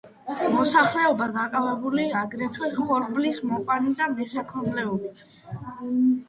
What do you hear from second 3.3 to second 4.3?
მოყვანით და